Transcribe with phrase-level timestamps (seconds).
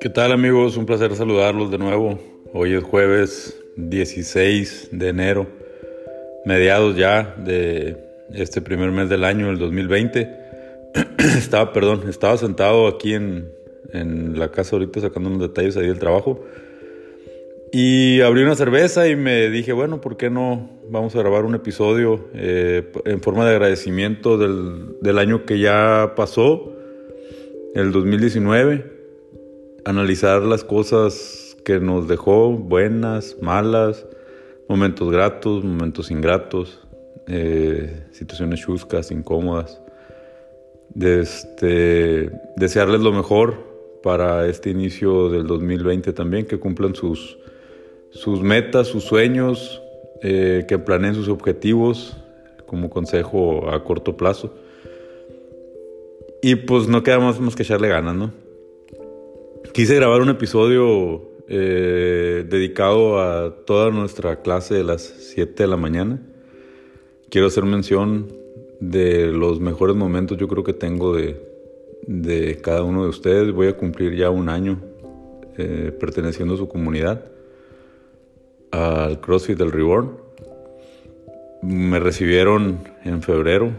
[0.00, 0.76] ¿Qué tal amigos?
[0.76, 2.18] Un placer saludarlos de nuevo.
[2.52, 5.46] Hoy es jueves 16 de enero,
[6.44, 7.96] mediados ya de
[8.32, 10.30] este primer mes del año, el 2020.
[11.18, 13.50] estaba, perdón, estaba sentado aquí en,
[13.92, 16.44] en la casa ahorita sacando unos detalles ahí del trabajo.
[17.72, 21.54] Y abrí una cerveza y me dije, bueno, ¿por qué no vamos a grabar un
[21.54, 26.72] episodio eh, en forma de agradecimiento del, año que ya pasó,
[27.74, 28.92] el 2019?
[29.84, 34.06] analizar las cosas que nos dejó, buenas, malas,
[34.68, 36.80] momentos gratos, momentos ingratos,
[37.28, 39.80] eh, situaciones chuscas, incómodas.
[41.00, 47.38] este, desearles lo mejor para este inicio del 2020 también, que cumplan sus,
[48.12, 49.82] sus metas, sus sueños,
[50.22, 52.16] eh, que planeen sus objetivos
[52.66, 54.54] como consejo a corto plazo.
[56.40, 58.32] Y pues no queda más, más que echarle ganas, ¿no?
[59.72, 65.76] Quise grabar un episodio eh, dedicado a toda nuestra clase de las 7 de la
[65.76, 66.20] mañana.
[67.30, 68.28] Quiero hacer mención
[68.80, 71.40] de los mejores momentos yo creo que tengo de,
[72.06, 73.52] de cada uno de ustedes.
[73.52, 74.80] Voy a cumplir ya un año
[75.56, 77.24] eh, perteneciendo a su comunidad,
[78.72, 80.10] al CrossFit del Reborn.
[81.62, 83.70] Me recibieron en febrero,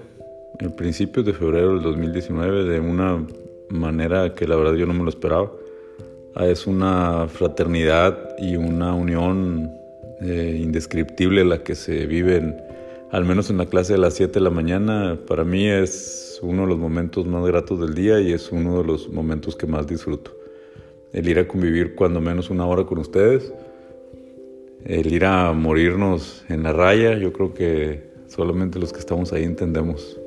[0.59, 3.25] en principios de febrero del 2019, de una
[3.69, 5.51] manera que la verdad yo no me lo esperaba.
[6.35, 9.71] Ah, es una fraternidad y una unión
[10.21, 12.55] eh, indescriptible la que se vive,
[13.11, 15.19] al menos en la clase de las 7 de la mañana.
[15.27, 18.85] Para mí es uno de los momentos más gratos del día y es uno de
[18.85, 20.31] los momentos que más disfruto.
[21.11, 23.53] El ir a convivir cuando menos una hora con ustedes,
[24.85, 29.43] el ir a morirnos en la raya, yo creo que solamente los que estamos ahí
[29.43, 30.19] entendemos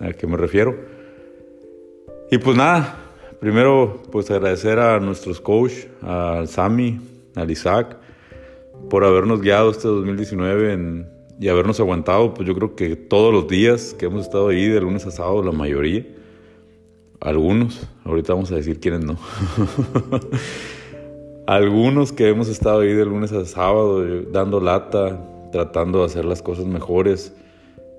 [0.00, 0.76] a qué me refiero.
[2.30, 3.04] Y pues nada,
[3.44, 6.98] Primero, pues agradecer a nuestros coach, al Sami,
[7.34, 7.98] al Isaac,
[8.88, 11.04] por habernos guiado este 2019
[11.38, 14.80] y habernos aguantado, pues yo creo que todos los días que hemos estado ahí, de
[14.80, 16.06] lunes a sábado, la mayoría.
[17.20, 19.18] Algunos, ahorita vamos a decir quiénes no.
[21.46, 25.20] Algunos que hemos estado ahí de lunes a sábado, dando lata,
[25.52, 27.34] tratando de hacer las cosas mejores.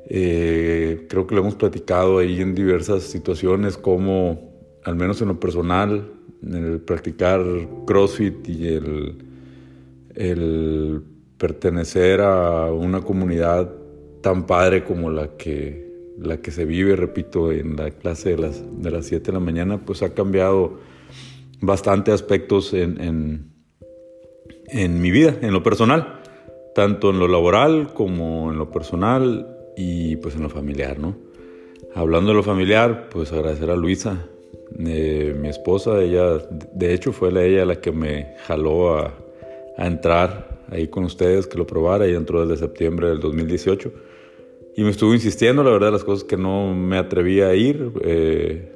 [0.10, 4.52] Eh, creo que lo hemos platicado ahí en diversas situaciones, como
[4.84, 6.12] al menos en lo personal,
[6.44, 7.44] el practicar
[7.86, 9.18] CrossFit y el,
[11.38, 13.70] pertenecer a una comunidad
[14.22, 18.64] tan padre como la que, la que se vive, repito, en la clase de las,
[18.82, 20.80] de las 7 de la mañana, pues ha cambiado
[21.62, 23.52] bastante aspectos en, en,
[24.68, 26.22] en mi vida, en lo personal,
[26.74, 31.16] tanto en lo laboral como en lo personal y pues en lo familiar, ¿no?
[31.94, 34.28] Hablando de lo familiar, pues agradecer a Luisa,
[34.78, 36.40] mi esposa, ella,
[36.74, 39.14] de hecho fue ella la que me jaló a,
[39.78, 43.92] entrar ahí con ustedes, que lo probara, ella entró desde septiembre del 2018
[44.78, 47.92] y me estuvo insistiendo, la verdad, las cosas que no me atrevía a ir.
[48.02, 48.75] Eh,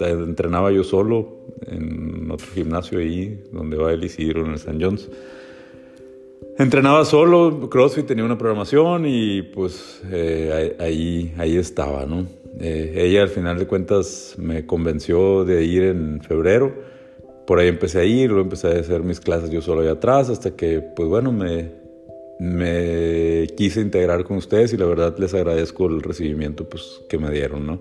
[0.00, 4.78] entrenaba yo solo en otro gimnasio ahí, donde va el Isidro en el St.
[4.80, 5.10] John's.
[6.58, 12.26] Entrenaba solo, CrossFit tenía una programación y pues eh, ahí, ahí estaba, ¿no?
[12.60, 16.72] Eh, ella al final de cuentas me convenció de ir en febrero.
[17.46, 20.30] Por ahí empecé a ir, luego empecé a hacer mis clases yo solo allá atrás,
[20.30, 21.72] hasta que, pues bueno, me,
[22.38, 27.30] me quise integrar con ustedes y la verdad les agradezco el recibimiento pues, que me
[27.30, 27.80] dieron, ¿no?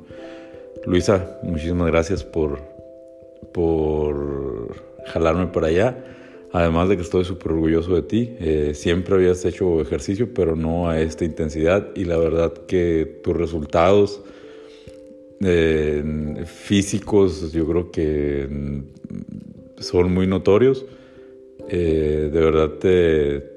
[0.86, 2.60] Luisa, muchísimas gracias por,
[3.54, 4.76] por
[5.06, 6.04] jalarme para allá.
[6.52, 8.36] Además de que estoy súper orgulloso de ti.
[8.40, 11.90] Eh, siempre habías hecho ejercicio, pero no a esta intensidad.
[11.96, 14.22] Y la verdad que tus resultados
[16.46, 18.48] físicos yo creo que
[19.78, 20.86] son muy notorios.
[21.70, 23.54] Eh, de verdad te,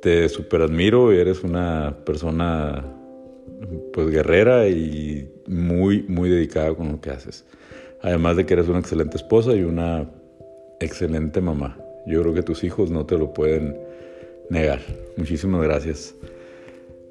[0.00, 2.97] te super admiro y eres una persona
[3.92, 7.44] pues guerrera y muy, muy dedicada con lo que haces.
[8.00, 10.08] Además de que eres una excelente esposa y una
[10.80, 11.78] excelente mamá.
[12.06, 13.76] Yo creo que tus hijos no te lo pueden
[14.50, 14.80] negar.
[15.16, 16.14] Muchísimas gracias.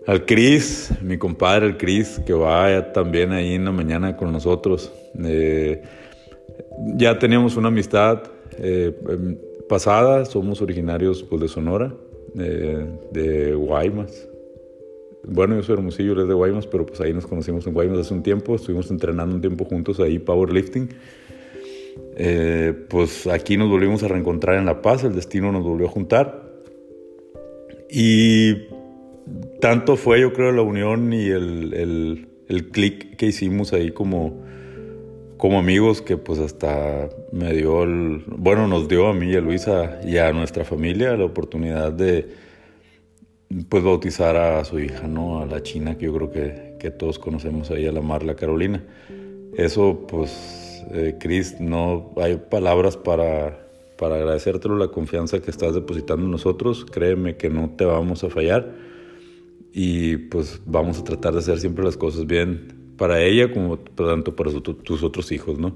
[0.05, 4.91] Al Cris, mi compadre, el Cris, que va también ahí en la mañana con nosotros.
[5.21, 5.81] Eh,
[6.95, 8.23] ya teníamos una amistad
[8.57, 11.93] eh, em, pasada, somos originarios pues, de Sonora,
[12.33, 14.29] de Guaymas.
[15.29, 17.99] Bueno, yo soy hermosillo, él es de Guaymas, pero pues ahí nos conocimos en Guaymas
[17.99, 20.89] hace un tiempo, estuvimos entrenando un tiempo juntos ahí, powerlifting.
[22.15, 25.89] Eh, pues aquí nos volvimos a reencontrar en La Paz, el destino nos volvió a
[25.89, 26.43] juntar.
[27.89, 28.67] Y
[29.59, 34.43] tanto fue, yo creo, la unión y el, el clic que hicimos ahí como,
[35.37, 39.41] como amigos que pues hasta me dio, el, bueno, nos dio a mí y a
[39.41, 42.46] Luisa y a nuestra familia la oportunidad de
[43.69, 45.41] pues bautizar a su hija, ¿no?
[45.41, 48.83] A la China, que yo creo que, que todos conocemos ahí, a la Marla Carolina.
[49.55, 53.67] Eso, pues, eh, Cris, no hay palabras para,
[53.97, 56.85] para agradecértelo la confianza que estás depositando en nosotros.
[56.85, 58.75] Créeme que no te vamos a fallar
[59.73, 64.35] y pues vamos a tratar de hacer siempre las cosas bien para ella como tanto
[64.35, 65.75] para tus otros hijos, ¿no?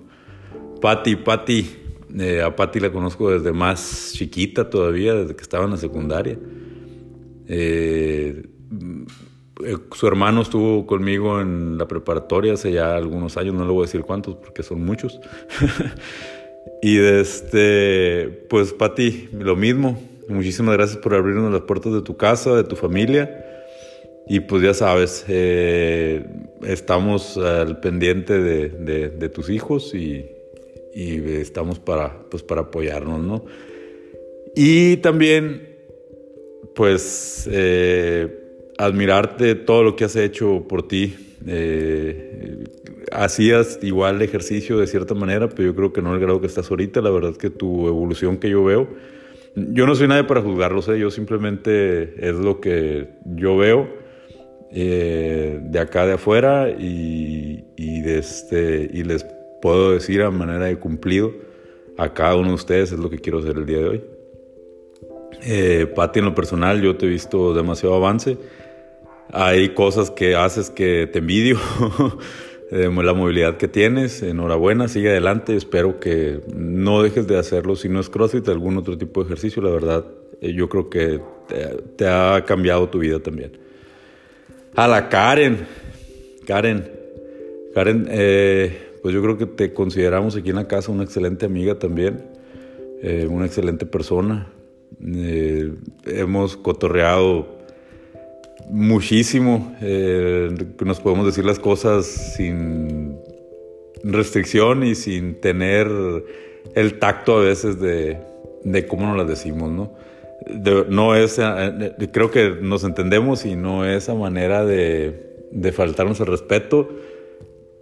[0.81, 1.69] Patti, Patti,
[2.17, 6.37] eh, a Patti la conozco desde más chiquita todavía, desde que estaba en la secundaria.
[7.53, 8.43] Eh,
[9.91, 13.85] su hermano estuvo conmigo en la preparatoria hace ya algunos años, no le voy a
[13.87, 15.19] decir cuántos porque son muchos.
[16.81, 20.01] y este, pues Patti, lo mismo.
[20.29, 23.45] Muchísimas gracias por abrirnos las puertas de tu casa, de tu familia.
[24.27, 26.25] Y pues ya sabes, eh,
[26.63, 30.25] estamos al pendiente de, tus hijos y,
[30.93, 33.45] estamos para, pues para apoyarnos, ¿no?
[34.55, 35.70] Y también,
[36.75, 41.15] pues, eh, admirarte todo lo que has hecho por ti.
[41.45, 42.63] Eh,
[43.11, 46.69] hacías igual ejercicio de cierta manera, pero yo creo que no el grado que estás
[46.69, 47.01] ahorita.
[47.01, 48.87] La verdad es que tu evolución que yo veo,
[49.55, 53.89] yo no soy nadie para juzgarlo, sé, yo simplemente es lo que yo veo
[54.71, 59.25] eh, de acá de afuera y, este, y les
[59.61, 61.33] puedo decir a manera de cumplido
[61.97, 64.03] a cada uno de ustedes es lo que quiero hacer el día de hoy.
[65.41, 68.37] Eh, Pati, en lo personal, yo te he visto demasiado avance.
[69.31, 71.57] Hay cosas que haces que te envidio,
[72.71, 74.21] la movilidad que tienes.
[74.21, 75.55] Enhorabuena, sigue adelante.
[75.55, 77.75] Espero que no dejes de hacerlo.
[77.75, 80.05] Si no es CrossFit, algún otro tipo de ejercicio, la verdad,
[80.41, 81.21] eh, yo creo que
[81.95, 83.57] te ha cambiado tu vida también.
[84.75, 85.67] A la Karen.
[86.45, 86.89] Karen.
[87.73, 91.79] Karen, eh, pues yo creo que te consideramos aquí en la casa una excelente amiga
[91.79, 92.25] también,
[93.01, 94.51] eh, una excelente persona.
[94.99, 95.73] Eh,
[96.05, 97.59] hemos cotorreado
[98.69, 103.17] muchísimo, nos podemos decir las cosas sin
[104.03, 105.87] restricción y sin tener
[106.75, 108.17] el tacto a veces de,
[108.87, 109.91] cómo nos las decimos, ¿no?
[110.89, 116.27] no es, eh, creo que nos entendemos y no esa manera de, de faltarnos el
[116.27, 116.89] respeto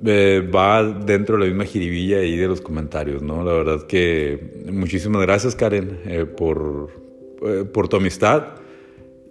[0.06, 3.44] eh, va dentro de la misma jiribilla ahí de los comentarios, ¿no?
[3.44, 6.90] La verdad que muchísimas gracias Karen eh, por,
[7.74, 8.56] por tu amistad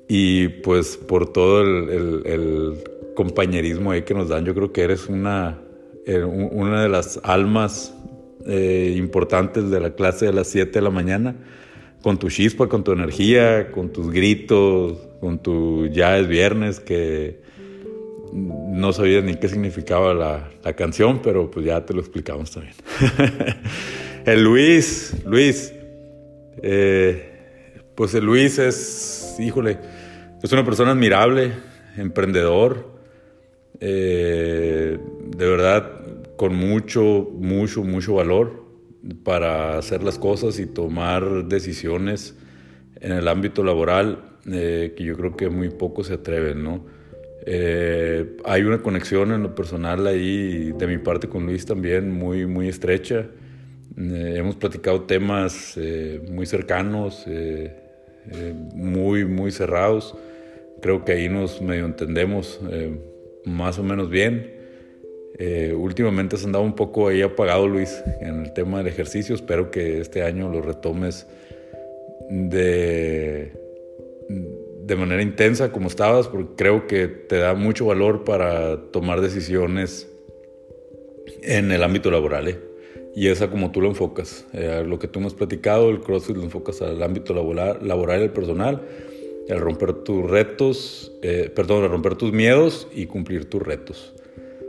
[0.08, 2.78] y pues por todo el, el,
[3.14, 4.44] compañerismo ahí que nos dan.
[4.44, 5.58] Yo creo que eres una,
[6.06, 7.92] una de las almas
[8.46, 11.34] importantes de la clase de las 7 de la mañana
[12.02, 17.40] con tu chispa, con tu energía, con tus gritos, con tu ya es viernes, que
[18.32, 22.75] no sabía ni qué significaba la, canción, pero pues ya te lo explicamos también.
[24.26, 25.72] el Luis, Luis,
[26.62, 29.78] eh, pues el Luis es, híjole,
[30.42, 31.52] es una persona admirable,
[31.96, 32.98] emprendedor,
[33.80, 34.98] eh,
[35.36, 36.00] de verdad,
[36.36, 38.64] con mucho, mucho, mucho valor
[39.25, 42.36] para hacer las cosas y tomar decisiones
[43.00, 46.84] en el ámbito laboral eh, que yo creo que muy pocos se atreven, ¿no?
[48.18, 52.46] Eh, hay una conexión en lo personal ahí de mi parte con Luis también muy,
[52.46, 53.26] muy estrecha.
[53.96, 55.78] Eh, hemos platicado temas
[56.30, 57.26] muy cercanos,
[58.75, 60.16] muy, muy cerrados.
[60.80, 62.60] Creo que ahí nos medio entendemos
[63.44, 64.58] más o menos bien.
[65.40, 69.37] Eh, últimamente has andado un poco ahí apagado, Luis, en el tema del ejercicio.
[69.37, 71.28] Espero que este año lo retomes
[72.28, 73.52] de,
[74.88, 80.09] de manera intensa como estabas, porque creo que te da mucho valor para tomar decisiones
[81.42, 82.49] en el ámbito laboral.
[82.49, 82.59] ¿eh?
[83.14, 84.47] Y esa como tú lo enfocas.
[84.52, 88.23] Eh, lo que tú me has platicado, el CrossFit lo enfocas al ámbito laboral, laboral
[88.23, 88.80] el personal,
[89.47, 91.12] el romper tus retos,
[91.54, 94.14] perdón, el romper tus miedos y cumplir tus retos.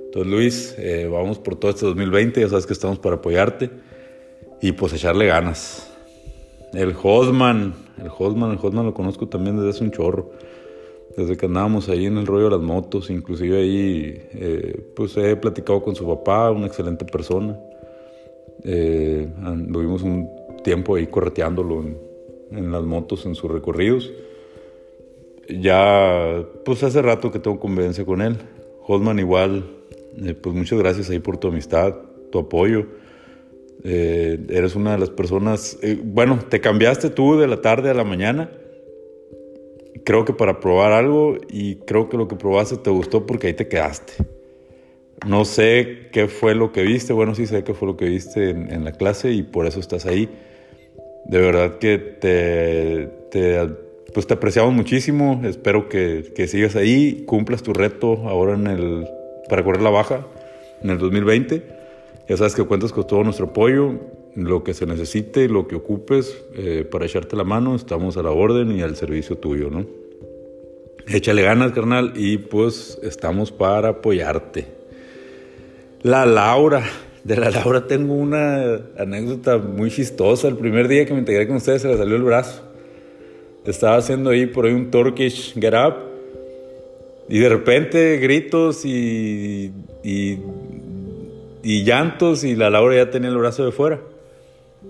[0.10, 3.70] Entonces, Luis, eh, vamos por todo este 2020, ya sabes que estamos para apoyarte
[4.60, 5.88] y pues echarle ganas.
[6.74, 10.32] El Hosman, el Hosman, el lo conozco también desde hace un chorro.
[11.18, 15.36] Desde que andábamos ahí en el rollo de las motos, inclusive ahí, eh, pues he
[15.36, 17.60] platicado con su papá, una excelente persona.
[18.63, 19.27] Eh,
[19.72, 20.29] tuvimos un
[20.63, 21.84] tiempo ahí correteándolo
[22.51, 24.12] en, las motos, en sus recorridos.
[25.50, 28.38] Ya, pues hace rato que tengo convivencia con él.
[28.86, 29.65] Hosman igual,
[30.24, 31.96] eh, pues muchas gracias ahí por tu amistad,
[32.32, 32.86] tu apoyo.
[33.84, 37.94] Eh, eres una de las personas, eh, bueno, te cambiaste tú de la tarde a
[37.94, 38.52] la mañana,
[40.04, 43.54] creo que para probar algo y creo que lo que probaste te gustó porque ahí
[43.54, 44.14] te quedaste.
[45.28, 48.50] No sé qué fue lo que viste, bueno, sí sé qué fue lo que viste
[48.50, 50.30] en, la clase y por eso estás ahí.
[51.26, 53.10] De verdad que te,
[54.14, 59.08] pues te apreciamos muchísimo, espero que, que, sigas ahí, cumplas tu reto ahora en el,
[59.50, 60.26] para correr la baja
[60.82, 61.79] en el 2020.
[62.30, 63.96] Ya sabes que cuentas con todo nuestro apoyo,
[64.36, 68.30] lo que se necesite, lo que ocupes eh, para echarte la mano, estamos a la
[68.30, 69.86] orden y al servicio tuyo, ¿no?
[71.08, 74.68] Échale ganas, carnal, y pues estamos para apoyarte.
[76.04, 76.84] La Laura.
[77.24, 80.48] De la Laura tengo una anécdota muy chistosa.
[80.48, 82.62] El primer día que me integré con ustedes se le salió el brazo.
[83.66, 85.96] Estaba haciendo ahí por ahí un Turkish Get Up.
[87.28, 89.72] Y de repente gritos y,
[90.04, 90.38] y,
[91.63, 94.00] y llantos y la Laura ya tenía el brazo de fuera.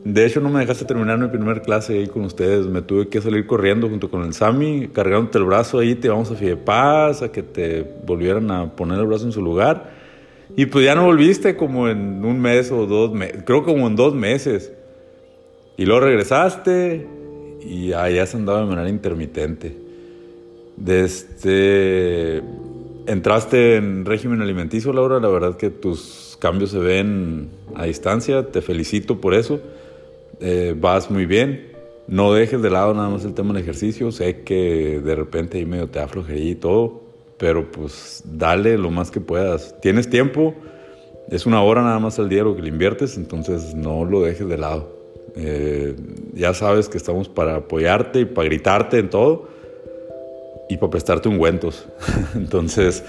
[0.04, 2.68] De hecho, no me dejaste terminar mi primer clase ahí con ustedes.
[2.68, 5.96] Me tuve que salir corriendo junto con el Sami, cargándote el brazo ahí.
[5.96, 9.92] Te íbamos a Fidepaz, a que te volvieran a poner el brazo en su lugar.
[10.56, 13.96] Y pues ya no volviste como en un mes o dos meses, creo como en
[13.96, 14.72] dos meses.
[15.78, 17.08] Y luego regresaste
[17.62, 19.76] y allá se andaba de manera intermitente.
[20.76, 22.42] Desde,
[23.06, 28.62] entraste en régimen alimenticio, Laura, la verdad que tus cambios se ven a distancia, te
[28.62, 29.60] felicito por eso.
[30.40, 31.68] Eh, vas muy bien.
[32.08, 34.12] No dejes de lado nada más el tema del ejercicio.
[34.12, 39.10] Sé que de repente ahí medio te da y todo pero pues dale lo más
[39.10, 39.74] que puedas.
[39.82, 40.54] Tienes tiempo,
[41.30, 44.48] es una hora nada más al día lo que le inviertes, entonces no lo dejes
[44.48, 44.90] de lado.
[45.36, 45.96] Eh,
[46.34, 49.48] ya sabes que estamos para apoyarte y para gritarte en todo
[50.70, 51.88] y para prestarte ungüentos.
[52.36, 53.06] entonces,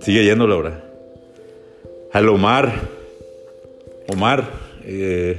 [0.00, 0.93] sigue yendo, Laura.
[2.14, 2.72] Al Omar,
[4.06, 4.48] Omar,
[4.84, 5.36] eh,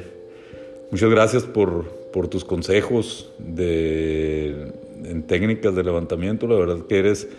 [0.92, 4.74] muchas gracias por, por tus consejos de,
[5.06, 6.48] en técnicas de levantamiento.
[6.48, 7.30] La verdad que eres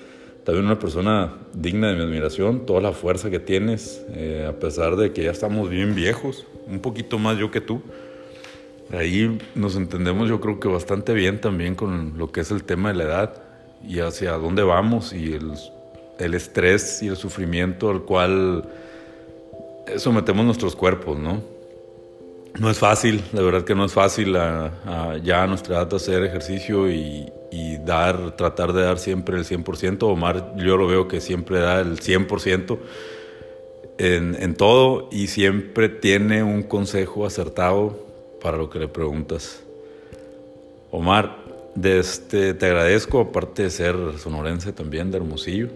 [0.44, 4.96] también una persona digna de mi admiración, toda la fuerza que tienes, eh, a pesar
[4.96, 7.82] de que ya estamos bien viejos, un poquito más yo que tú.
[8.90, 12.88] Ahí nos entendemos yo creo que bastante bien también con lo que es el tema
[12.88, 13.42] de la edad
[13.86, 15.52] y hacia dónde vamos y el,
[16.18, 18.64] el estrés y el sufrimiento al cual
[19.96, 21.42] sometemos nuestros cuerpos, ¿no?
[22.58, 26.90] No es fácil, la verdad que no es fácil ya a nuestra edad hacer ejercicio
[26.90, 30.02] y, y dar, tratar de dar siempre el 100%.
[30.02, 32.78] Omar, yo lo veo que siempre da el 100%
[33.98, 37.98] en, en todo y siempre tiene un consejo acertado
[38.40, 39.62] para lo que le preguntas.
[40.90, 41.36] Omar,
[41.74, 45.68] de este, te agradezco, aparte de ser sonorense también, de Hermosillo,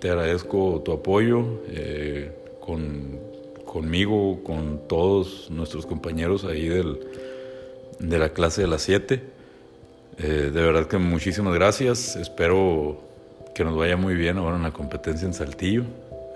[0.00, 3.18] te agradezco tu apoyo eh, con,
[3.66, 7.00] conmigo, con todos nuestros compañeros ahí del,
[7.98, 9.36] de la clase de las 7
[10.18, 12.16] eh, de verdad que muchísimas gracias.
[12.16, 12.98] Espero
[13.54, 15.84] que nos vaya muy bien ahora en la competencia en Saltillo.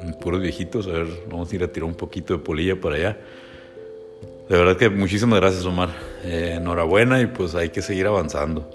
[0.01, 2.97] En puros viejitos, a ver, vamos a ir a tirar un poquito de polilla para
[2.97, 3.19] allá.
[4.49, 5.91] De verdad que muchísimas gracias, Omar.
[6.25, 8.71] Eh, enhorabuena y pues hay que seguir avanzando.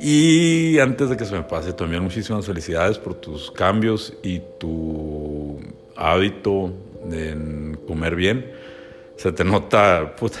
[0.00, 5.60] Y antes de que se me pase, también muchísimas felicidades por tus cambios y tu
[5.96, 6.72] hábito
[7.10, 8.50] en comer bien.
[9.16, 10.38] Se te nota, puta,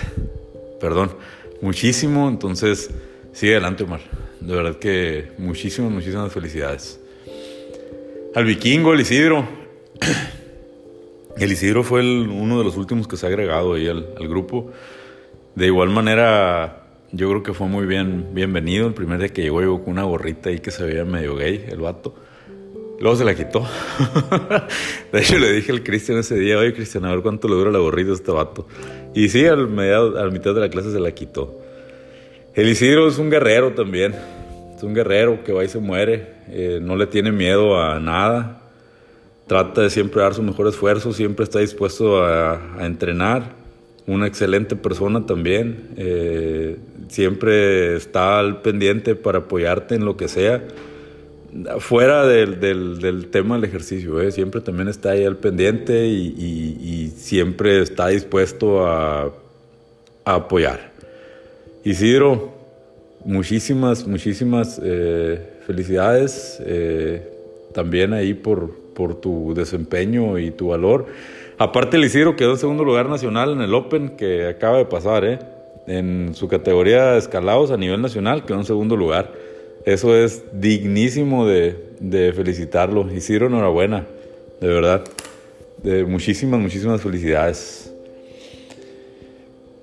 [0.80, 1.16] perdón,
[1.60, 2.28] muchísimo.
[2.28, 2.90] Entonces,
[3.32, 4.00] Sigue adelante, Omar.
[4.40, 7.00] De verdad que muchísimas, muchísimas felicidades.
[8.34, 9.46] Al vikingo, el Isidro.
[11.36, 14.72] El Isidro fue uno de los últimos que se ha agregado ahí al, grupo.
[15.54, 18.88] De igual manera, yo creo que fue muy bien bienvenido.
[18.88, 21.64] El primer día que llegó, llegó con una gorrita ahí que se veía medio gay,
[21.68, 22.14] el vato.
[23.00, 23.66] Luego se la quitó.
[25.12, 27.70] de hecho, le dije al Cristian ese día, oye, Cristian, a ver cuánto le dura
[27.70, 28.68] la gorrita a este vato.
[29.14, 31.60] Y sí, al mitad de la clase se la quitó.
[32.54, 34.14] El Isidro es un guerrero también.
[34.76, 36.34] Es un guerrero que va y se muere.
[36.48, 38.60] Eh, no le tiene miedo a nada.
[39.46, 41.14] Trata de siempre dar su mejor esfuerzo.
[41.14, 43.54] Siempre está dispuesto a, entrenar.
[44.06, 45.88] Una excelente persona también.
[45.96, 46.76] Eh,
[47.08, 50.62] siempre está al pendiente para apoyarte en lo que sea.
[51.80, 58.08] Fuera del, tema del ejercicio, eh, siempre también está ahí al pendiente y, siempre está
[58.08, 59.32] dispuesto a
[60.24, 60.90] apoyar.
[61.84, 62.52] Isidro,
[63.24, 67.26] muchísimas, muchísimas eh, felicidades eh,
[67.72, 71.06] también ahí por, por tu desempeño y tu valor.
[71.58, 75.24] Aparte, el Isidro quedó en segundo lugar nacional en el Open que acaba de pasar,
[75.24, 75.38] ¿eh?
[75.86, 79.32] En su categoría de escalados a nivel nacional quedó en segundo lugar.
[79.84, 83.10] Eso es dignísimo de, de felicitarlo.
[83.12, 84.06] Isidro, enhorabuena,
[84.60, 85.04] de verdad.
[85.82, 87.90] De muchísimas, muchísimas felicidades.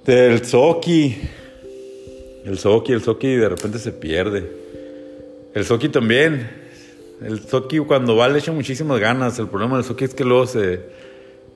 [0.06, 1.18] Del Soki,
[2.46, 4.50] el Soki, el Soki de repente se pierde.
[5.54, 6.50] El Soki también.
[7.22, 9.38] El Soki cuando va le echa muchísimas ganas.
[9.39, 10.82] El problema del Soki es que luego se,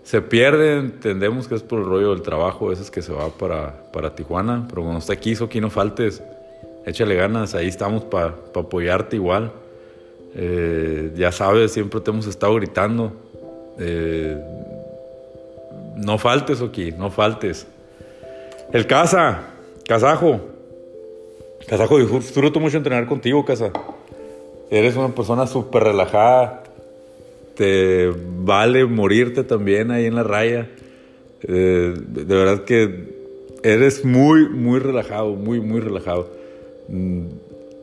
[0.04, 0.80] se pierde.
[0.80, 4.16] Entendemos que es por el rollo del trabajo, ese es que se va para, para
[4.16, 4.66] Tijuana.
[4.68, 6.22] Pero cuando está aquí, Soki, no faltes.
[6.86, 9.52] Échale ganas, ahí estamos para apoyarte igual.
[10.36, 13.12] Eh, ya sabes, siempre te hemos estado gritando.
[13.80, 14.38] Eh,
[15.98, 17.68] no faltes, Soki, no faltes.
[18.74, 19.42] El Casa,
[19.88, 20.40] Casajo.
[21.68, 23.72] Casajo, disfruto mucho entrenar contigo, Casa.
[24.72, 26.64] Eres una persona súper relajada.
[27.56, 30.70] Te vale morirte también ahí en la raya.
[31.44, 33.22] Eh, de verdad que
[33.64, 36.41] eres muy, muy relajado, muy, muy relajado.
[36.92, 37.28] Mm,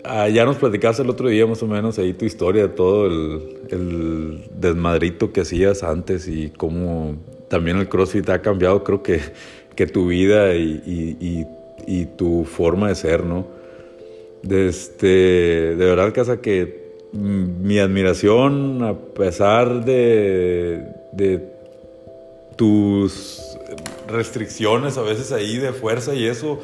[0.05, 3.07] ah, ya nos platicaste el otro día más o menos ahí tu historia de todo
[3.07, 7.17] el, desmadrito que hacías antes y cómo
[7.49, 9.21] también el CrossFit ha cambiado, creo que,
[9.75, 11.47] que tu vida y,
[11.87, 13.47] y tu forma de ser, ¿no?
[14.43, 21.49] De, este, de verdad, Casa, que mi admiración, a pesar de, de
[22.57, 23.57] tus
[24.07, 26.61] restricciones a veces ahí de fuerza y eso,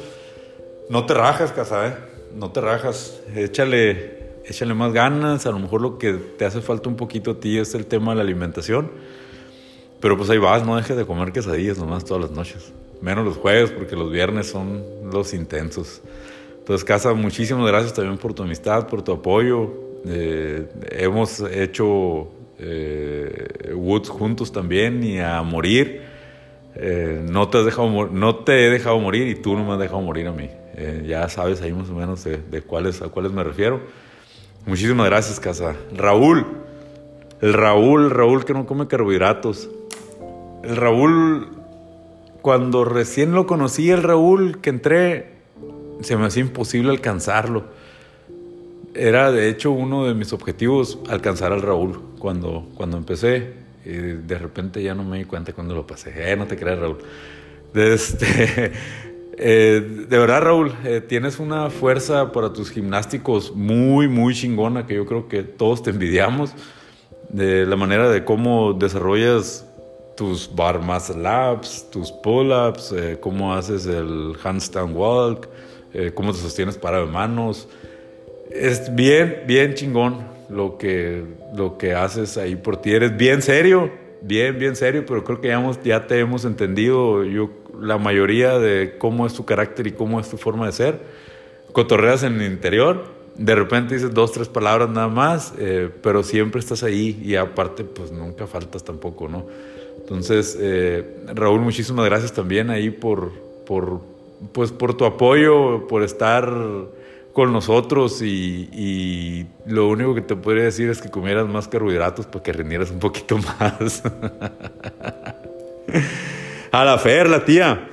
[0.89, 2.14] no te rajas, Casa, ¿eh?
[2.35, 3.21] No te rajas.
[3.33, 5.45] Échale, échale más ganas.
[5.45, 8.11] A lo mejor lo que te hace falta un poquito a ti es el tema
[8.11, 8.91] de la alimentación.
[10.01, 12.73] Pero pues ahí vas, no dejes de comer quesadillas nomás todas las noches.
[13.01, 16.01] Menos los jueves, porque los viernes son los intensos.
[16.59, 19.71] Entonces, Casa, muchísimas gracias también por tu amistad, por tu apoyo.
[20.05, 22.27] Eh, hemos hecho
[22.59, 26.01] eh, Woods juntos también y a morir.
[26.75, 29.79] Eh, no, te has dejado, no te he dejado morir y tú no me has
[29.79, 30.49] dejado morir a mí.
[31.05, 33.81] Ya sabes ahí más o menos de, cuáles, a cuáles me refiero.
[34.65, 35.75] Muchísimas gracias, Casa.
[35.95, 36.45] Raúl,
[37.41, 39.69] el Raúl, Raúl que no come carbohidratos.
[40.63, 41.49] El Raúl,
[42.41, 45.35] cuando recién lo conocí, el Raúl que entré,
[46.01, 47.65] se me hacía imposible alcanzarlo.
[48.93, 53.53] Era de hecho uno de mis objetivos alcanzar al Raúl cuando, cuando empecé.
[53.85, 56.31] Y de repente ya no me di cuenta cuando lo pasé.
[56.31, 56.97] Eh, no te creas, Raúl.
[57.75, 58.71] Este,
[59.37, 64.95] eh, de verdad, Raúl, eh, tienes una fuerza para tus gimnásticos muy, muy chingona que
[64.95, 66.51] yo creo que todos te envidiamos.
[67.29, 69.65] De la manera de cómo desarrollas
[70.15, 75.47] tus bar muscle ups, tus pull-ups, eh, cómo haces el handstand walk,
[75.93, 77.67] eh, cómo te sostienes para de manos.
[78.51, 81.23] Es bien, bien chingón lo que,
[81.55, 82.93] lo que haces ahí por ti.
[82.93, 87.49] Eres bien serio, bien, bien serio, pero creo que ya, ya te hemos entendido yo,
[87.81, 90.99] la mayoría de cómo es tu carácter y cómo es tu forma de ser.
[91.71, 93.05] Cotorreas en el interior,
[93.37, 97.83] de repente dices dos, tres palabras nada más, eh, pero siempre estás ahí y aparte
[97.83, 99.45] pues nunca faltas tampoco, ¿no?
[99.97, 103.31] Entonces, eh, Raúl, muchísimas gracias también ahí por,
[103.65, 104.01] por
[104.53, 106.51] pues por tu apoyo, por estar
[107.33, 112.43] con nosotros y, lo único que te podría decir es que comieras más carbohidratos para
[112.43, 114.03] que rindieras un poquito más.
[116.71, 117.87] A la Fer, la tía.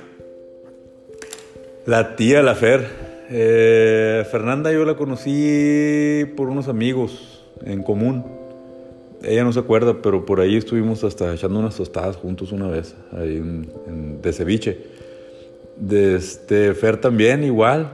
[1.85, 2.87] La tía, la Fer.
[3.29, 8.25] Eh, Fernanda yo la conocí por unos amigos en común.
[9.23, 12.95] Ella no se acuerda, pero por ahí estuvimos hasta echando unas tostadas juntos una vez,
[13.13, 13.41] ahí
[14.21, 14.77] de ceviche.
[15.77, 17.93] De este Fer también igual.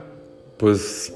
[0.56, 1.14] Pues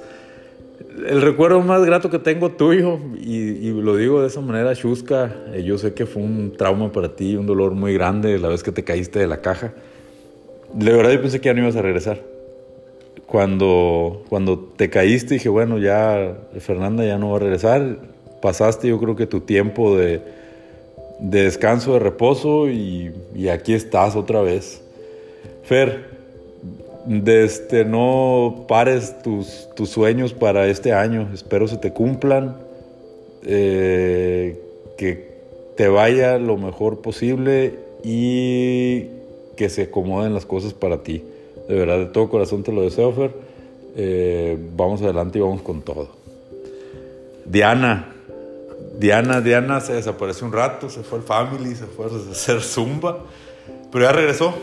[1.06, 5.62] el recuerdo más grato que tengo tuyo, y, lo digo de esa manera chusca, eh,
[5.62, 8.72] yo sé que fue un trauma para ti, un dolor muy grande la vez que
[8.72, 9.72] te caíste de la caja.
[10.72, 12.20] De verdad yo pensé que ya no ibas a regresar.
[13.26, 17.98] Cuando, cuando te caíste dije, bueno, ya Fernanda ya no va a regresar.
[18.42, 20.20] Pasaste yo creo que tu tiempo de,
[21.20, 24.82] de descanso, de reposo y, y aquí estás otra vez.
[25.62, 26.13] Fer,
[27.06, 31.28] de este, no pares tus, tus, sueños para este año.
[31.32, 32.56] Espero se te cumplan.
[33.46, 34.60] Eh,
[34.96, 35.34] que
[35.76, 39.06] te vaya lo mejor posible y
[39.56, 41.22] que se acomoden las cosas para ti.
[41.68, 43.32] De verdad, de todo corazón te lo deseo, Fer.
[43.96, 46.08] Eh, vamos adelante y vamos con todo.
[47.44, 48.10] Diana.
[48.98, 53.18] Diana, Diana se desapareció un rato, se fue al family, se fue a hacer zumba,
[53.90, 54.54] pero ya regresó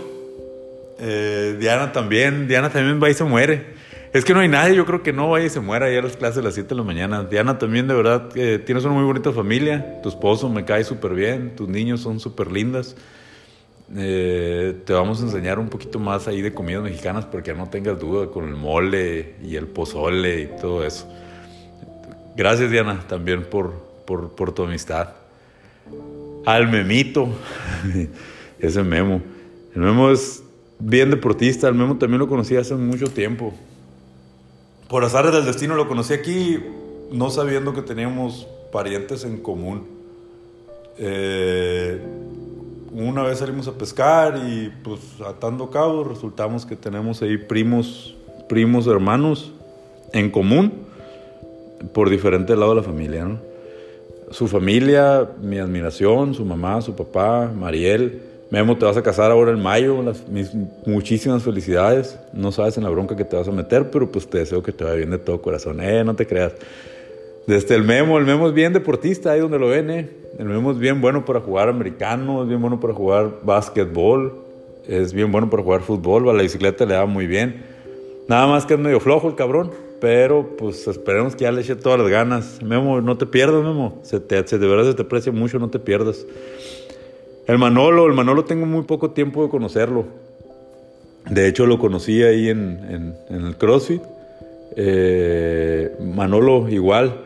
[1.02, 3.82] eh, Diana también, Diana también va y se muere.
[4.14, 6.02] Es que no hay nadie, yo creo que no vaya y se muera ya a
[6.04, 7.24] las clases a las 7 de la mañana.
[7.24, 10.02] Diana también, de verdad, tienes una muy bonita familia.
[10.04, 12.96] Tu esposo me cae súper bien, tus niños son súper lindas.
[13.96, 18.00] Eh, te vamos a enseñar un poquito más ahí de comidas mexicanas porque no tengas
[18.00, 21.10] duda con el mole y el pozole y todo eso.
[22.36, 23.74] Gracias, Diana, también por,
[24.06, 25.10] por, por tu amistad.
[26.46, 27.30] Al memito,
[28.60, 29.22] ese memo.
[29.74, 30.44] El memo es
[30.84, 31.68] bien deportista.
[31.68, 33.54] El Memo también lo conocí hace mucho tiempo.
[34.90, 36.60] Por azares del destino lo conocí aquí,
[37.12, 39.84] no sabiendo que teníamos parientes en común.
[40.98, 42.02] Eh,
[42.92, 48.16] una vez salimos a pescar y pues atando cabos resultamos que tenemos ahí primos,
[48.50, 49.54] primos hermanos
[50.12, 50.74] en común
[51.94, 53.40] por diferente lado de la familia, ¿no?
[54.32, 58.31] Su familia, mi admiración, su mamá, su papá, Mariel.
[58.52, 60.52] Memo, te vas a casar ahora en mayo, mis
[60.86, 62.20] muchísimas felicidades.
[62.34, 64.74] No sabes en la bronca que te vas a meter, pero pues te deseo que
[64.74, 65.80] te vaya bien de todo corazón.
[65.80, 66.52] Eh, no te creas.
[67.48, 70.10] Desde el Memo, el Memo es bien deportista, ahí donde lo ven, eh.
[70.38, 74.34] El Memo es bien bueno para jugar americano, es bien bueno para jugar básquetbol,
[74.86, 77.64] es bien bueno para jugar fútbol, a la bicicleta le da muy bien.
[78.28, 81.76] Nada más que es medio flojo el cabrón, pero pues esperemos que ya le eche
[81.78, 82.62] todas las ganas.
[82.62, 84.00] Memo, no te pierdas, Memo.
[84.04, 86.26] Se te, de verdad se te aprecia mucho, no te pierdas.
[87.52, 90.06] El Manolo, el Manolo tengo muy poco tiempo de conocerlo.
[91.30, 94.02] De hecho, lo conocí ahí en, el CrossFit.
[94.78, 97.26] Eh, Manolo, igual.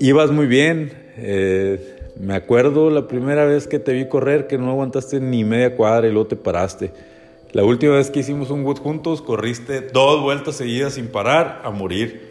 [0.00, 0.92] Ibas muy bien.
[1.18, 5.76] Eh, me acuerdo la primera vez que te vi correr que no aguantaste ni media
[5.76, 6.90] cuadra y luego te paraste.
[7.52, 11.70] La última vez que hicimos un wood juntos, corriste dos vueltas seguidas sin parar a
[11.70, 12.28] morir.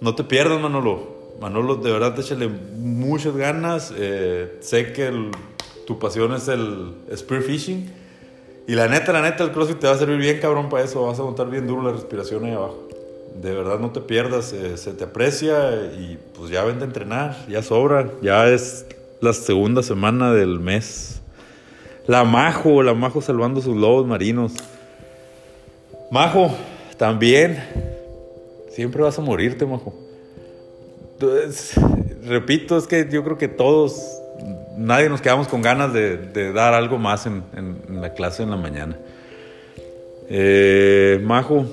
[0.00, 1.14] No te pierdas, Manolo.
[1.42, 3.92] Manolo, de verdad, échale muchas ganas.
[3.98, 5.12] Eh, sé que
[5.88, 7.90] tu pasión es el spearfishing.
[8.66, 11.06] Y la neta, la neta, el CrossFit te va a servir bien, cabrón, para eso.
[11.06, 12.86] Vas a aguantar bien duro la respiración ahí abajo.
[13.40, 14.52] De verdad, no te pierdas.
[14.52, 17.46] Eh, se te aprecia y pues ya vente a entrenar.
[17.48, 18.10] Ya sobra.
[18.20, 18.84] Ya es
[19.22, 21.22] la segunda semana del mes.
[22.06, 24.52] La Majo, la Majo salvando sus lobos marinos.
[26.10, 26.50] Majo,
[26.98, 27.64] también.
[28.72, 29.94] Siempre vas a morirte, Majo.
[32.26, 34.20] Repito, es que yo creo que todos,
[34.76, 37.42] nadie nos quedamos con ganas de, dar algo más en,
[37.90, 38.96] la clase en la mañana.
[40.30, 41.66] Eh, Majo,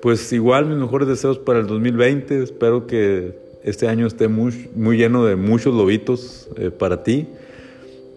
[0.00, 2.42] pues igual mis mejores deseos para el 2020.
[2.42, 7.28] Espero que este año esté muy, lleno de muchos lobitos eh, para ti.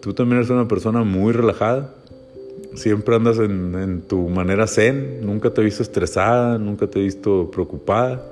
[0.00, 1.94] Tú también eres una persona muy relajada.
[2.74, 5.24] Siempre andas en, tu manera zen.
[5.24, 8.22] Nunca te he visto estresada, nunca te he visto preocupada.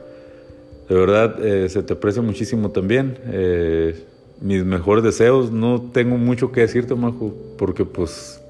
[0.89, 3.19] De verdad, eh, se te aprecia muchísimo también.
[3.27, 4.05] Eh,
[4.43, 5.51] mis mejores deseos.
[5.51, 8.43] No tengo mucho que decirte, Majo, porque pues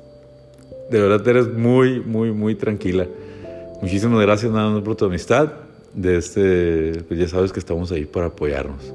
[0.91, 3.07] de verdad eres muy, muy, muy tranquila.
[3.81, 5.53] Muchísimas gracias nada más por tu amistad.
[5.95, 8.93] De este, pues ya sabes que estamos ahí para apoyarnos.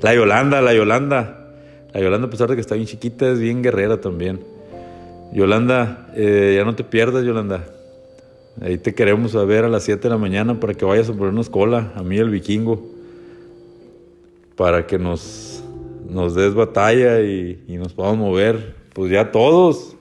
[0.00, 1.34] La Yolanda, la Yolanda.
[1.92, 4.40] La Yolanda, a pesar de que está bien chiquita, es bien guerrera también.
[5.32, 7.64] Yolanda, eh, ya no te pierdas, Yolanda.
[8.60, 11.12] Ahí te queremos a ver a las 7 de la mañana para que vayas a
[11.12, 12.84] ponernos cola, a mí el vikingo,
[14.56, 15.47] para que nos,
[16.08, 18.76] nos des batalla y, nos podamos mover.
[18.94, 19.96] Pues ya todos,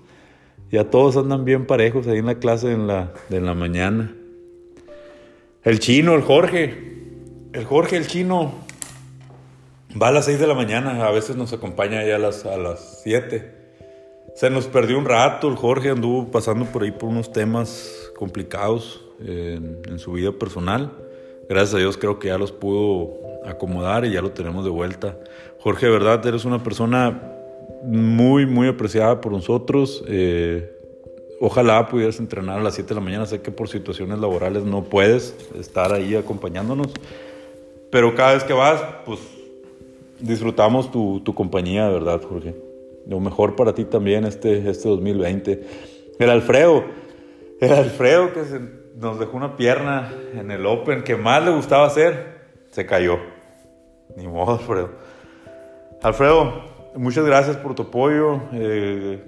[0.71, 4.15] ya todos andan bien parejos ahí en la clase en la, de la mañana.
[5.63, 6.73] El chino, el Jorge,
[7.53, 8.53] el Jorge, el chino,
[9.99, 12.57] Va a las 6 de la mañana, a veces nos acompaña ya a las, a
[12.57, 13.55] las 7.
[14.35, 19.03] Se nos perdió un rato, el Jorge anduvo pasando por ahí por unos temas complicados
[19.19, 20.91] en, su vida personal.
[21.49, 23.17] Gracias a Dios creo que ya los pudo
[23.47, 25.17] acomodar y ya lo tenemos de vuelta.
[25.59, 27.21] Jorge, de verdad, eres una persona
[27.83, 30.03] muy, muy apreciada por nosotros.
[30.07, 30.71] Eh,
[31.39, 33.25] ojalá pudieras entrenar a las 7 de la mañana.
[33.25, 36.87] Sé que por situaciones laborales no puedes estar ahí acompañándonos.
[37.91, 39.19] Pero cada vez que vas, pues
[40.19, 42.55] disfrutamos tu, tu compañía, de verdad, Jorge.
[43.07, 45.63] Lo mejor para ti también este, este 2020.
[46.19, 46.83] El Alfredo,
[47.61, 48.41] el Alfredo que
[48.99, 52.37] nos dejó una pierna en el Open que más le gustaba hacer,
[52.71, 53.36] se cayó.
[54.15, 54.89] Ni modo, Alfredo.
[56.01, 56.61] Alfredo,
[56.95, 58.39] muchas gracias por tu apoyo.
[58.53, 59.19] Eh,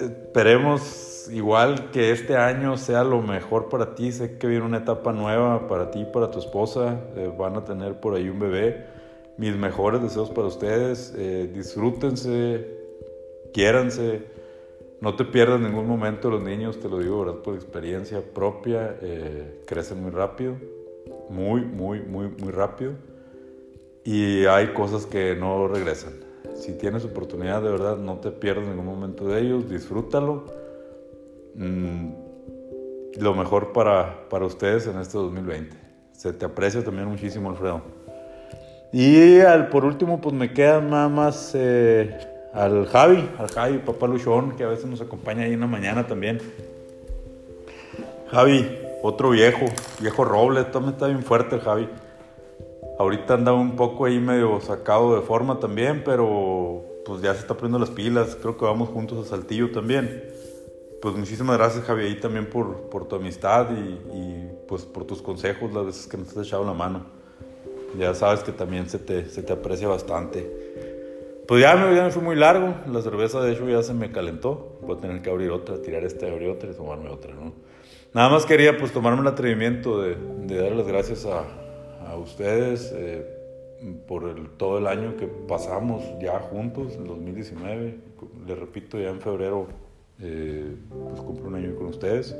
[0.00, 4.10] esperemos igual que este año sea lo mejor para ti.
[4.10, 6.98] Sé que viene una etapa nueva para ti para tu esposa.
[7.16, 8.86] Eh, van a tener por ahí un bebé
[9.36, 11.14] mis mejores deseos para ustedes.
[11.16, 12.66] Eh, disfrútense,
[13.52, 14.22] quiéranse.
[15.00, 18.98] No te pierdas ningún momento los niños, te lo digo por experiencia propia.
[19.66, 20.56] Crecen muy rápido,
[21.30, 22.92] muy, muy, muy, muy rápido.
[24.04, 26.12] Y hay cosas que no regresan.
[26.54, 30.44] Si tienes oportunidad, de verdad, no te pierdas ningún momento de ellos, disfrútalo.
[31.54, 32.10] Mm,
[33.18, 35.76] lo mejor para, para ustedes en este 2020.
[36.12, 37.82] Se te aprecia también muchísimo, Alfredo.
[38.92, 42.18] Y al, por último, pues me queda nada más eh,
[42.52, 46.06] al Javi, al Javi, papá Luchón, que a veces nos acompaña ahí en la mañana
[46.06, 46.38] también.
[48.30, 49.66] Javi, otro viejo,
[50.00, 51.88] viejo roble, también está bien fuerte el Javi.
[53.00, 57.54] Ahorita anda un poco ahí medio sacado de forma también, pero pues ya se está
[57.54, 58.36] poniendo las pilas.
[58.36, 60.22] Creo que vamos juntos a Saltillo también.
[61.00, 65.22] Pues muchísimas gracias Javi ahí también por, por tu amistad y, y pues por tus
[65.22, 67.06] consejos las veces que nos has echado la mano.
[67.98, 71.42] ya sabes que también se te, se te aprecia bastante.
[71.48, 74.12] Pues ya me, ya me fui muy largo, la cerveza de hecho ya se me
[74.12, 77.54] calentó, voy a tener que abrir otra, tirar esta, abrir otra y tomarme otra, ¿no?
[78.12, 81.44] Nada más quería pues tomarme el atrevimiento de, de darles las gracias a,
[82.10, 83.24] a ustedes eh,
[84.06, 87.98] por el, todo el año que pasamos ya juntos, en 2019,
[88.46, 89.68] les repito, ya en febrero
[90.20, 92.36] eh, pues cumplo un año con ustedes.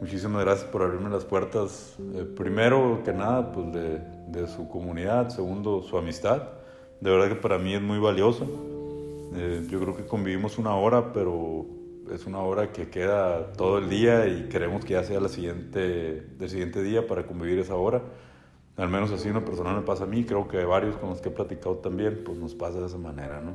[0.00, 5.28] Muchísimas gracias por abrirme las puertas, eh, primero que nada, pues de, de, su comunidad,
[5.28, 6.42] segundo, su amistad.
[7.00, 8.44] De verdad que para mí es muy valiosa.
[9.34, 11.66] Eh, yo creo que convivimos una hora, pero
[12.12, 16.26] es una hora que queda todo el día y queremos que ya sea la siguiente,
[16.40, 18.02] el siguiente día para convivir esa hora.
[18.78, 21.28] Al menos así una persona me pasa a mí, creo que varios con los que
[21.28, 23.54] he platicado también, pues nos pasa de esa manera, ¿no?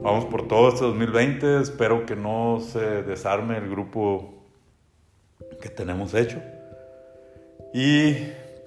[0.00, 4.34] Vamos por todo este 2020, espero que no se desarme el grupo
[5.60, 6.40] que tenemos hecho.
[7.74, 8.14] Y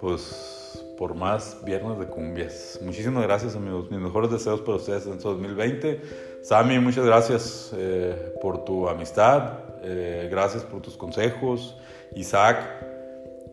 [0.02, 2.80] pues por más viernes de cumbias.
[2.82, 6.02] Muchísimas gracias amigos, mis mejores deseos para ustedes en este 2020.
[6.42, 11.78] Sammy, muchas gracias eh, por tu amistad, eh, gracias por tus consejos.
[12.16, 12.85] Isaac,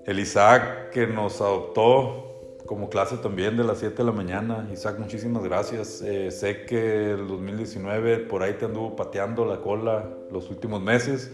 [0.06, 2.32] el Isaac que nos adoptó
[2.66, 4.68] como clase también de las 7 de la mañana.
[4.72, 6.00] Isaac, muchísimas gracias.
[6.02, 11.30] Eh, sé que el 2019 por ahí te anduvo pateando la cola los últimos meses.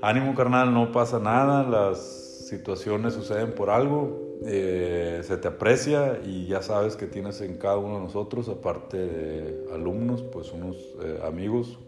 [0.00, 6.46] Ánimo carnal, no pasa nada, las situaciones suceden por algo, eh, se te aprecia y
[6.46, 11.20] ya sabes que tienes en cada uno de nosotros, aparte de alumnos, pues unos eh,
[11.26, 11.78] amigos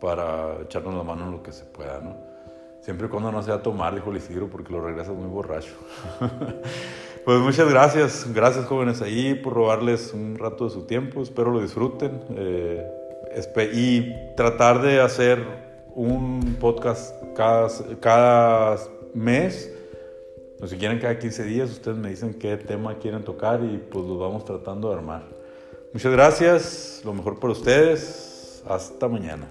[0.00, 2.27] para echarnos la mano en lo que se pueda, ¿no?
[2.88, 5.74] Siempre cuando no sea tomar, dijo Isidro, porque lo regresas muy borracho.
[7.26, 11.60] pues muchas gracias, gracias jóvenes ahí por robarles un rato de su tiempo, espero lo
[11.60, 12.90] disfruten eh,
[13.74, 15.44] y tratar de hacer
[15.94, 17.68] un podcast cada,
[18.00, 18.78] cada
[19.12, 19.70] mes.
[20.58, 24.02] O si quieren cada 15 días, ustedes me dicen qué tema quieren tocar y pues
[24.06, 25.24] lo vamos tratando de armar.
[25.92, 28.64] Muchas gracias, lo mejor para ustedes.
[28.66, 29.46] Hasta mañana.